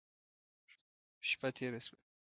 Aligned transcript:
شپه 1.29 1.49
تېره 1.55 1.79
شوه. 1.85 1.97